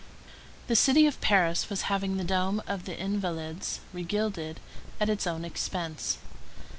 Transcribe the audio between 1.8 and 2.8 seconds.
having the dome